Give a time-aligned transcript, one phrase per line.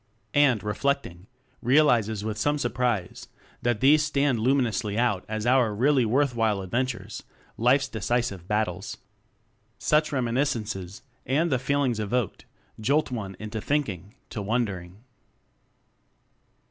[0.33, 1.27] And, reflecting,
[1.61, 3.27] realizes with some surprise
[3.61, 7.21] that these stand luminously out as our really worth while adventures
[7.55, 8.97] life's decisive bat tles.
[9.77, 12.45] Such reminiscences, and the feelings evoked,
[12.79, 15.03] jolt one into thinking to wondering.